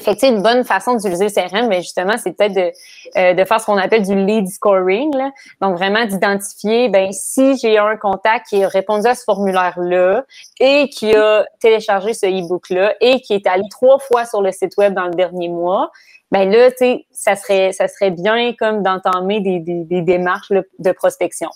[0.00, 2.72] Fait une bonne façon d'utiliser le CRM, mais justement, c'est peut-être de,
[3.16, 5.14] euh, de faire ce qu'on appelle du lead scoring.
[5.16, 5.30] Là.
[5.60, 10.24] Donc, vraiment d'identifier, ben si j'ai un contact qui a répondu à ce formulaire-là
[10.58, 14.76] et qui a téléchargé ce e-book-là et qui est allé trois fois sur le site
[14.76, 15.92] web dans le dernier mois,
[16.32, 20.50] ben là, tu sais, ça serait, ça serait bien comme d'entamer des, des, des, démarches
[20.50, 21.48] de prospection.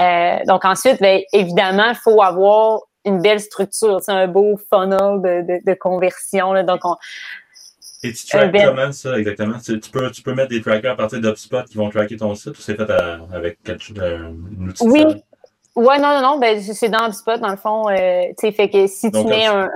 [0.00, 5.42] Euh, donc ensuite, ben, évidemment, il faut avoir une belle structure, un beau funnel de,
[5.42, 6.52] de, de conversion.
[6.52, 6.94] Là, donc, on,
[8.02, 9.58] et tu traques comment ça exactement?
[9.64, 12.58] Tu, peux, tu peux mettre des trackers à partir d'UpSpot qui vont tracker ton site
[12.58, 12.90] ou c'est fait
[13.32, 14.34] avec quelque chose, un
[14.68, 14.84] outil?
[14.84, 15.04] Oui.
[15.74, 17.88] Ouais, non, non, non, ben, c'est dans HubSpot, dans le fond.
[17.88, 19.70] Euh, tu sais, fait que si tu mets un,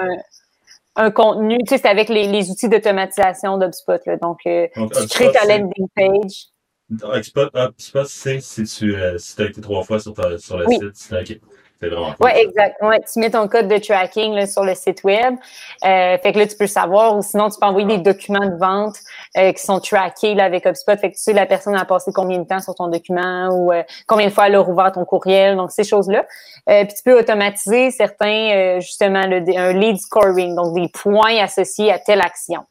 [0.97, 4.03] un contenu, tu sais, c'est avec les, les outils d'automatisation d'HubSpot.
[4.21, 6.49] Donc, euh, Donc, tu crées ta landing page.
[7.03, 11.13] HubSpot c'est si tu euh, si as été trois fois sur, ta, sur le site.
[11.13, 11.41] OK.
[11.81, 12.27] C'est vraiment cool.
[12.27, 12.83] Oui, exact.
[12.83, 15.35] Ouais, tu mets ton code de tracking là, sur le site web.
[15.85, 18.57] Euh, fait que là, tu peux savoir, ou sinon, tu peux envoyer des documents de
[18.57, 18.97] vente
[19.37, 20.97] euh, qui sont trackés là, avec HubSpot.
[20.99, 23.73] Fait que tu sais la personne a passé combien de temps sur ton document ou
[23.73, 26.25] euh, combien de fois elle a rouvert ton courriel, donc ces choses-là.
[26.69, 31.93] Euh, puis tu peux automatiser certains, justement, le, un lead scoring, donc des points associés
[31.93, 32.65] à telle action.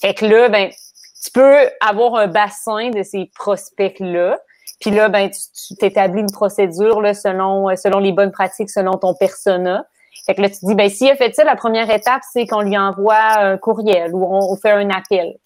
[0.00, 4.38] Fait que là, ben, tu peux avoir un bassin de ces prospects-là
[4.80, 8.92] puis là, ben, tu t'établis une procédure là, selon, euh, selon les bonnes pratiques, selon
[8.92, 9.86] ton persona.
[10.26, 12.60] Fait que là, tu dis, ben, s'il a fait ça, la première étape, c'est qu'on
[12.60, 15.36] lui envoie un courriel ou on, fait un appel.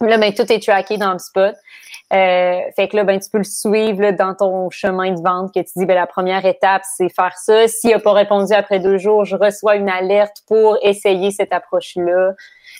[0.00, 1.54] Là, ben, tout est tracké dans le spot.
[2.12, 5.54] Euh, fait que là, ben, tu peux le suivre là, dans ton chemin de vente
[5.54, 7.66] que tu dis, ben, la première étape, c'est faire ça.
[7.66, 12.34] S'il n'a pas répondu après deux jours, je reçois une alerte pour essayer cette approche-là.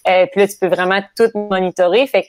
[0.08, 2.06] Euh, puis là, tu peux vraiment tout monitorer.
[2.06, 2.28] Fait que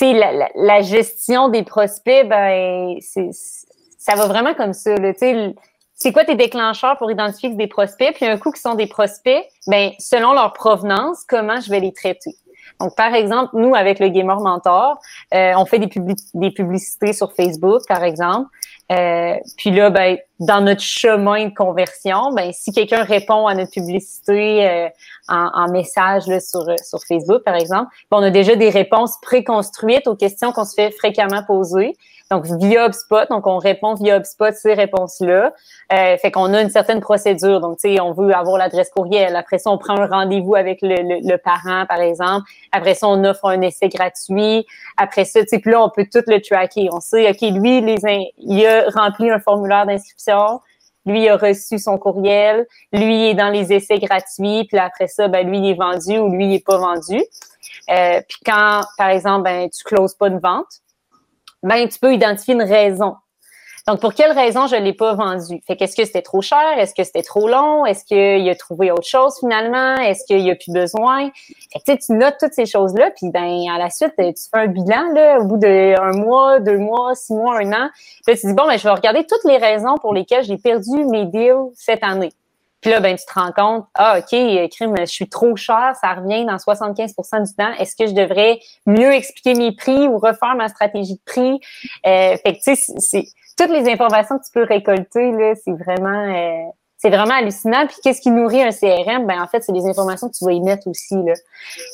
[0.00, 4.94] la, la, gestion des prospects, ben, ça va vraiment comme ça.
[5.94, 8.14] C'est quoi tes déclencheurs pour identifier des prospects?
[8.14, 11.92] Puis un coup qui sont des prospects, ben, selon leur provenance, comment je vais les
[11.92, 12.34] traiter?
[12.80, 14.98] Donc, par exemple, nous, avec le Gamer Mentor,
[15.34, 15.90] euh, on fait des,
[16.34, 18.48] des publicités sur Facebook, par exemple.
[18.90, 23.70] Euh, puis là, ben, dans notre chemin de conversion, ben, si quelqu'un répond à notre
[23.70, 24.88] publicité euh,
[25.28, 30.16] en, message sur, sur Facebook, par exemple, ben, on a déjà des réponses préconstruites aux
[30.16, 31.94] questions qu'on se fait fréquemment poser.
[32.30, 35.52] Donc, via HubSpot, donc on répond via HubSpot ces réponses-là.
[35.92, 37.60] Euh, fait qu'on a une certaine procédure.
[37.60, 39.34] Donc, tu sais, on veut avoir l'adresse courriel.
[39.34, 40.94] Après ça, on prend un rendez-vous avec le,
[41.28, 42.48] le, parent, par exemple.
[42.70, 44.64] Après ça, on offre un essai gratuit.
[44.96, 46.88] Après ça, tu sais, puis là, on peut tout le tracker.
[46.92, 47.78] On sait, OK, lui,
[48.38, 50.60] il a rempli un formulaire d'inscription.
[51.06, 52.66] Lui a reçu son courriel.
[52.92, 54.66] Lui est dans les essais gratuits.
[54.68, 57.20] Puis après ça, ben, lui, il est vendu ou lui, il est pas vendu.
[57.90, 60.80] Euh, puis quand, par exemple, ben, tu closes pas une vente,
[61.62, 63.14] ben, tu peux identifier une raison.
[63.86, 65.60] Donc, pour quelle raison je ne l'ai pas vendu?
[65.66, 66.78] Fait qu'est-ce que c'était trop cher?
[66.78, 67.86] Est-ce que c'était trop long?
[67.86, 69.96] Est-ce qu'il a trouvé autre chose finalement?
[69.96, 71.30] Est-ce qu'il n'y a plus besoin?
[71.72, 74.66] Fait que, tu notes toutes ces choses-là, puis ben à la suite, tu fais un
[74.66, 77.88] bilan là, au bout d'un mois, deux mois, six mois, un an.
[78.24, 80.58] Puis là, tu dis, bon, ben, je vais regarder toutes les raisons pour lesquelles j'ai
[80.58, 82.32] perdu mes deals cette année.
[82.80, 86.14] Puis là, ben, tu te rends compte, ah, OK, crime, je suis trop cher, ça
[86.14, 87.72] revient dans 75% du temps.
[87.78, 91.60] Est-ce que je devrais mieux expliquer mes prix ou refaire ma stratégie de prix?
[92.06, 93.24] Euh, fait que, tu sais, c'est
[93.58, 96.34] toutes les informations que tu peux récolter, là, c'est vraiment...
[96.34, 96.70] Euh,
[97.02, 97.86] c'est vraiment hallucinant.
[97.86, 99.26] Puis qu'est-ce qui nourrit un CRM?
[99.26, 101.14] Ben en fait, c'est les informations que tu vas y mettre aussi.
[101.14, 101.32] Là.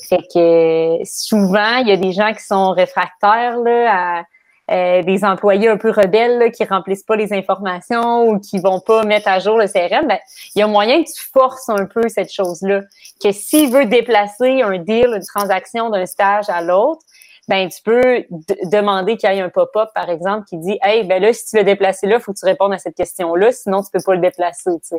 [0.08, 4.22] Fait que souvent, il y a des gens qui sont réfractaires là, à,
[4.70, 8.80] euh, des employés un peu rebelles là, qui remplissent pas les informations ou qui vont
[8.80, 10.18] pas mettre à jour le CRM, ben,
[10.54, 12.82] il y a moyen que tu forces un peu cette chose-là.
[13.22, 17.02] Que s'il veut déplacer un deal, une transaction d'un stage à l'autre,
[17.48, 18.24] ben tu peux
[18.64, 21.56] demander qu'il y ait un pop-up, par exemple, qui dit Hey, ben là, si tu
[21.56, 24.20] veux déplacer là, faut que tu répondes à cette question-là, sinon tu peux pas le
[24.20, 24.72] déplacer.
[24.80, 24.98] Tu sais.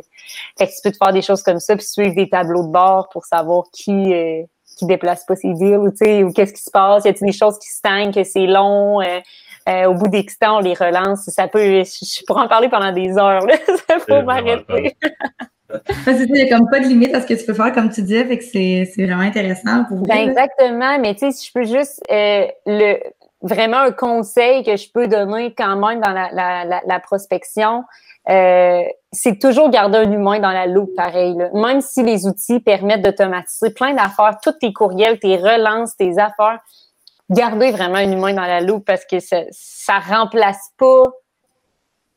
[0.56, 2.72] Fait que tu peux te faire des choses comme ça, puis suivre des tableaux de
[2.72, 4.44] bord pour savoir qui euh,
[4.78, 7.58] qui déplace pas ses deals, ou, ou qu'est-ce qui se passe, y a-t-il des choses
[7.58, 9.20] qui stagnent, que c'est long, euh,
[9.68, 11.24] euh, au bout d'X temps, on les relance.
[11.28, 13.54] Ça peut, je, pourrais en parler pendant des heures, là.
[13.88, 14.96] ça faut m'arrêter.
[16.06, 18.06] Il n'y a comme pas de limite à ce que tu peux faire, comme tu
[18.06, 20.02] fait que c'est vraiment intéressant pour vous.
[20.04, 22.98] Ben, exactement, mais tu sais, si je peux juste euh, le
[23.42, 27.84] vraiment un conseil que je peux donner quand même dans la, la, la, prospection,
[28.28, 31.34] euh, c'est toujours garder un humain dans la loupe, pareil.
[31.36, 31.48] Là.
[31.54, 36.58] Même si les outils permettent d'automatiser plein d'affaires, tous tes courriels, tes relances, tes affaires,
[37.30, 41.04] garder vraiment un humain dans la loupe parce que ça, ça remplace pas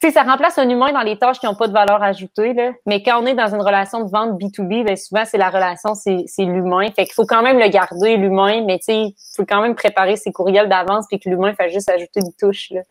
[0.02, 2.54] tu sais, ça remplace un humain dans les tâches qui n'ont pas de valeur ajoutée,
[2.54, 2.72] là.
[2.88, 5.94] Mais quand on est dans une relation de vente B2B, ben souvent, c'est la relation,
[5.94, 6.90] c'est, l'humain.
[6.96, 9.76] Fait qu'il faut quand même le garder, l'humain, mais tu sais, il faut quand même
[9.76, 12.82] préparer ses courriels d'avance puis que l'humain fait juste ajouter une touche, là.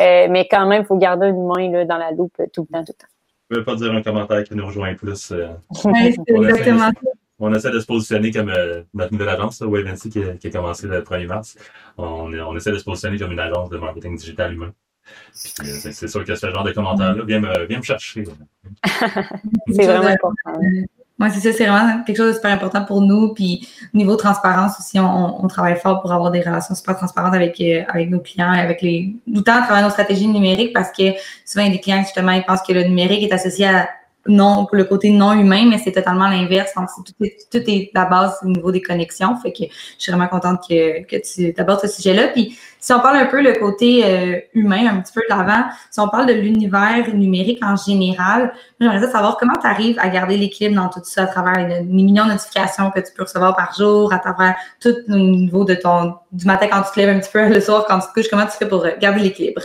[0.00, 2.74] Euh, mais quand même, il faut garder un humain, là, dans la loupe tout le
[2.74, 3.12] temps, tout le temps.
[3.48, 5.32] Je ne veux pas dire un commentaire qui nous rejoint plus.
[5.32, 5.48] Euh,
[6.26, 6.90] exactement
[7.38, 10.86] on essaie de se positionner comme euh, notre nouvelle agence, Wavency, qui, qui, a commencé
[10.86, 11.56] le 1er mars.
[11.96, 14.72] On, on, essaie de se positionner comme une agence de marketing digital humain.
[15.60, 18.24] Euh, c'est sûr que ce genre de commentaires-là vient me, vient me chercher.
[19.70, 20.60] c'est vraiment important.
[21.20, 23.34] Oui, c'est ça, c'est vraiment quelque chose de super important pour nous.
[23.34, 27.60] Puis, niveau transparence aussi, on, on travaille fort pour avoir des relations super transparentes avec,
[27.60, 29.16] euh, avec nos clients, avec les.
[29.26, 32.02] Tout le temps, travailler nos stratégies numériques parce que souvent, il y a des clients,
[32.02, 33.88] justement, ils pensent que le numérique est associé à
[34.28, 36.72] non, le côté non humain, mais c'est totalement l'inverse.
[36.76, 39.36] Donc, tout est, tout est la base au niveau des connexions.
[39.36, 42.28] Fait que je suis vraiment contente que, que tu abordes ce sujet-là.
[42.28, 45.64] Puis, si on parle un peu le côté euh, humain, un petit peu de l'avant,
[45.90, 50.36] si on parle de l'univers numérique en général, j'aimerais savoir comment tu arrives à garder
[50.36, 53.74] l'équilibre dans tout ça à travers les, millions de notifications que tu peux recevoir par
[53.74, 57.20] jour, à travers tout le niveau de ton, du matin quand tu te lèves un
[57.20, 59.62] petit peu, le soir quand tu te couches, comment tu fais pour garder l'équilibre?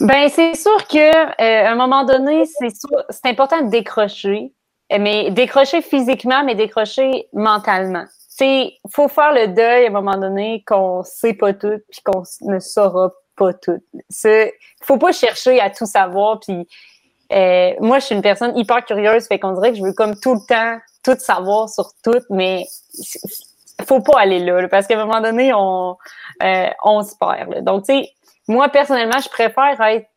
[0.00, 2.68] Ben, c'est sûr que euh, un moment donné, c'est
[3.08, 4.52] c'est important de décrocher,
[4.90, 8.04] mais décrocher physiquement, mais décrocher mentalement.
[8.28, 12.24] C'est faut faire le deuil à un moment donné qu'on sait pas tout puis qu'on
[12.42, 13.82] ne saura pas tout.
[14.10, 16.68] C'est faut pas chercher à tout savoir puis
[17.32, 20.14] euh, moi je suis une personne hyper curieuse fait qu'on dirait que je veux comme
[20.20, 22.64] tout le temps tout savoir sur tout mais
[23.84, 25.96] faut pas aller là, parce qu'à un moment donné on
[26.42, 27.64] euh, on se perd.
[27.64, 28.04] Donc tu
[28.48, 30.08] moi, personnellement, je préfère être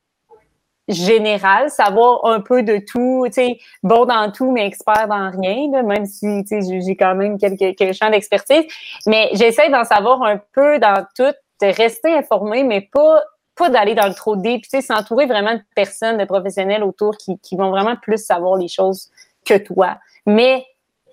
[0.88, 5.84] général, savoir un peu de tout, tu sais, bon dans tout, mais expert dans rien,
[5.84, 8.66] même si, tu sais, j'ai quand même quelques, quelques champs d'expertise.
[9.06, 13.22] Mais j'essaie d'en savoir un peu dans tout, de rester informé, mais pas
[13.60, 17.18] pas d'aller dans le trop deep, tu sais, s'entourer vraiment de personnes, de professionnels autour
[17.18, 19.12] qui, qui vont vraiment plus savoir les choses
[19.46, 19.98] que toi.
[20.26, 20.66] Mais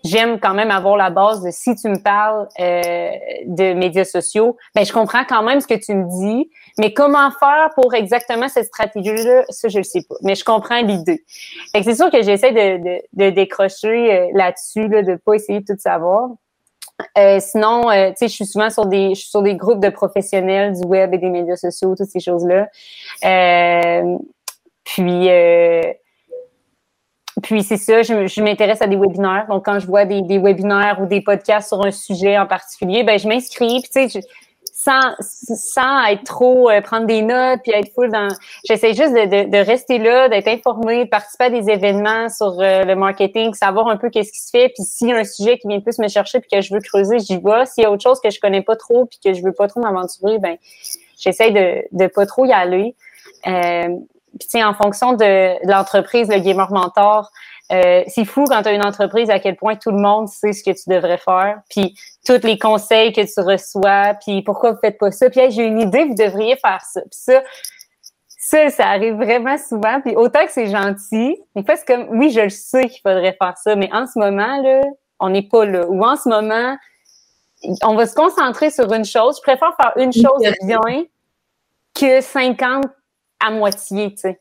[0.07, 3.11] j'aime quand même avoir la base de si tu me parles euh,
[3.47, 7.31] de médias sociaux, ben je comprends quand même ce que tu me dis, mais comment
[7.39, 11.25] faire pour exactement cette stratégie-là, ça je le sais pas, mais je comprends l'idée.
[11.75, 16.31] c'est sûr que j'essaie de, décrocher euh, là-dessus, là, de pas essayer de tout savoir.
[17.19, 20.87] Euh, sinon, tu sais, je suis souvent sur des, sur des groupes de professionnels du
[20.87, 22.69] web et des médias sociaux, toutes ces choses-là.
[24.85, 25.29] Puis
[27.43, 29.47] puis c'est ça, je, m'intéresse à des webinaires.
[29.49, 33.19] Donc, quand je vois des, webinaires ou des podcasts sur un sujet en particulier, ben
[33.19, 33.81] je m'inscris.
[33.83, 34.21] Puis tu sais,
[34.73, 38.29] sans, sans être trop euh, prendre des notes puis être full dans.
[38.65, 42.61] J'essaie juste de, de, de, rester là, d'être informé, de participer à des événements sur
[42.61, 44.69] euh, le marketing, savoir un peu qu'est-ce qui se fait.
[44.69, 46.81] Puis s'il y a un sujet qui vient plus me chercher puis que je veux
[46.81, 47.67] creuser, j'y vais.
[47.67, 49.69] S'il y a autre chose que je connais pas trop puis que je veux pas
[49.69, 50.57] trop m'aventurer, ben
[51.19, 52.95] j'essaie de, de pas trop y aller.
[53.47, 53.89] Euh,
[54.39, 57.31] puis, en fonction de, l'entreprise, le gamer mentor,
[57.73, 60.53] euh, c'est fou quand tu as une entreprise à quel point tout le monde sait
[60.53, 64.79] ce que tu devrais faire, puis tous les conseils que tu reçois, puis pourquoi vous
[64.81, 67.01] faites pas ça, puis j'ai une idée, vous devriez faire ça.
[67.01, 67.43] Puis ça,
[68.29, 70.01] ça, ça arrive vraiment souvent.
[70.01, 73.37] Puis autant que c'est gentil, des fois c'est comme oui, je le sais qu'il faudrait
[73.41, 74.83] faire ça, mais en ce moment là,
[75.19, 75.87] on n'est pas là.
[75.89, 76.77] Ou en ce moment,
[77.83, 79.39] on va se concentrer sur une chose.
[79.39, 81.05] Je préfère faire une chose bien
[81.95, 82.85] que 50
[83.41, 84.41] à moitié, tu sais.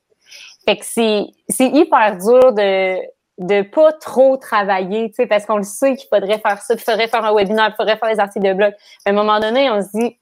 [0.68, 1.28] Fait que c'est,
[1.60, 2.98] hyper dur de,
[3.38, 6.84] de pas trop travailler, tu sais, parce qu'on le sait qu'il faudrait faire ça, qu'il
[6.84, 8.74] faudrait faire un webinaire, qu'il faudrait faire des articles de blog.
[9.06, 10.18] à un moment donné, on se dit,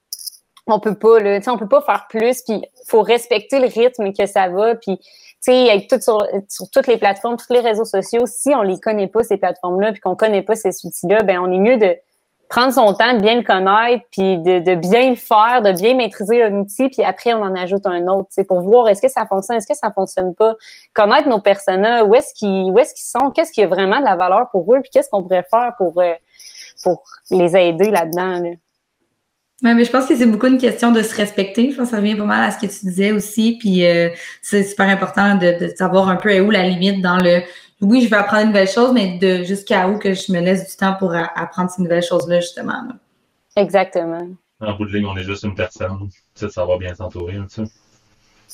[0.67, 3.67] on peut pas, là, tu sais, on peut pas faire plus, puis faut respecter le
[3.67, 7.59] rythme que ça va, puis tu sais, avec sur, sur toutes les plateformes, tous les
[7.59, 11.23] réseaux sociaux, si on les connaît pas, ces plateformes-là, puis qu'on connaît pas ces outils-là,
[11.23, 11.97] ben on est mieux de
[12.49, 16.43] prendre son temps de bien le connaître, puis de, bien le faire, de bien maîtriser
[16.43, 19.58] un outil, puis après on en ajoute un autre, pour voir est-ce que ça fonctionne,
[19.58, 20.56] est-ce que ça fonctionne pas,
[20.93, 24.06] connaître nos personas, où est-ce qu'ils où est-ce qu'ils sont, qu'est-ce qui a vraiment de
[24.06, 26.13] la valeur pour eux, puis qu'est-ce qu'on pourrait faire pour euh,
[26.84, 28.39] pour les aider là-dedans.
[28.39, 28.49] Là.
[29.63, 31.71] Ouais, mais je pense que c'est beaucoup une question de se respecter.
[31.71, 33.58] Je pense que ça revient pas mal à ce que tu disais aussi.
[33.58, 34.10] Puis euh,
[34.41, 37.41] c'est super important de, de, savoir un peu où la limite dans le
[37.83, 40.69] oui, je vais apprendre une nouvelle chose, mais de jusqu'à où que je me laisse
[40.69, 42.81] du temps pour apprendre ces nouvelles choses-là, justement.
[43.55, 44.27] Exactement.
[44.59, 46.09] En bout de ligne, on est juste une personne.
[46.33, 47.63] C'est de savoir bien s'entourer, tu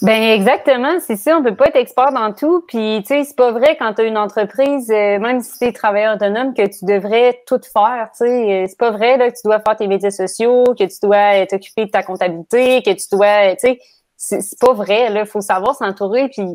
[0.01, 1.37] Ben exactement, c'est ça.
[1.37, 2.63] On peut pas être expert dans tout.
[2.67, 5.65] Puis tu sais, c'est pas vrai quand tu as une entreprise, euh, même si tu
[5.65, 8.09] es travailleur autonome, que tu devrais tout faire.
[8.17, 10.97] Tu sais, c'est pas vrai là que tu dois faire tes médias sociaux, que tu
[11.03, 13.77] dois t'occuper de ta comptabilité, que tu dois, tu
[14.17, 15.09] sais, c'est pas vrai.
[15.09, 16.29] Là, faut savoir s'entourer.
[16.29, 16.45] Puis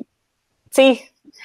[0.74, 1.00] tu sais,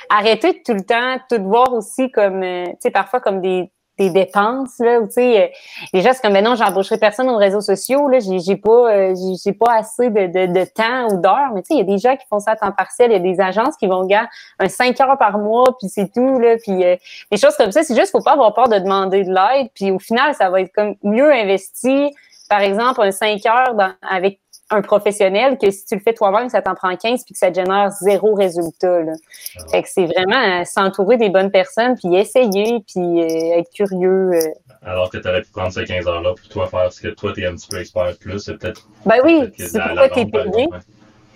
[0.10, 3.72] arrêter de tout le temps tout voir aussi comme, euh, tu sais, parfois comme des,
[3.98, 5.48] des dépenses là, ou tu sais, euh,
[5.94, 8.92] les gens c'est comme, ben non, j'embaucherai personne aux réseaux sociaux là, j'ai, j'ai pas,
[8.92, 11.96] euh, j'ai, pas assez de, de, temps ou d'heures, mais tu sais, il y a
[11.96, 14.06] des gens qui font ça à temps partiel, il y a des agences qui vont
[14.06, 14.28] gagner
[14.60, 17.96] un 5 heures par mois, puis c'est tout là, puis des choses comme ça, c'est
[17.96, 20.72] juste faut pas avoir peur de demander de l'aide, puis au final, ça va être
[20.74, 22.14] comme mieux investi.
[22.50, 24.40] Par exemple, un 5 heures avec
[24.72, 27.52] un professionnel que si tu le fais toi-même, ça t'en prend 15 puis que ça
[27.52, 29.02] génère zéro résultat.
[29.02, 29.14] Là.
[29.58, 33.70] Ah fait que c'est vraiment euh, s'entourer des bonnes personnes puis essayer puis euh, être
[33.74, 34.32] curieux.
[34.34, 34.42] Euh.
[34.84, 37.34] Alors que tu aurais pu prendre ces 15 heures-là pour toi faire ce que toi,
[37.34, 38.88] tu es un petit peu expert plus, c'est peut-être.
[39.06, 40.68] Ben oui, c'est pourquoi tu es payé.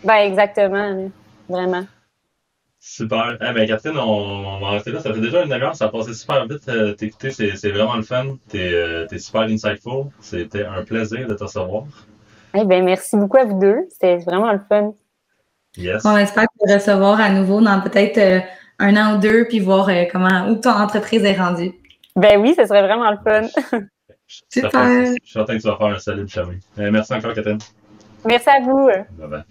[0.04, 1.10] Ben exactement,
[1.50, 1.86] vraiment.
[2.80, 3.38] Super.
[3.40, 5.00] Eh ben, Catherine, on, va rester là.
[5.00, 6.70] Ça fait déjà une demi-heure, ça a passé super vite.
[6.98, 8.36] T'écouter, c'est vraiment le fun.
[8.50, 10.08] T'es es super insightful.
[10.20, 11.86] C'était un plaisir de te recevoir.
[12.56, 13.88] Eh bien, merci beaucoup à vous deux.
[13.90, 14.94] C'était vraiment le fun.
[15.78, 16.06] Yes.
[16.06, 18.40] On espère te recevoir à nouveau dans peut-être euh,
[18.80, 21.74] un an ou deux, puis voir euh, comment où ton entreprise est rendue.
[22.16, 23.48] Ben oui, ce serait vraiment le fun.
[24.28, 24.72] Super.
[24.72, 26.56] Je suis certain que tu vas faire un solide chemin.
[26.80, 27.60] Euh, merci encore, Catherine.
[28.26, 28.88] Merci à vous.
[29.18, 29.44] Bye bye.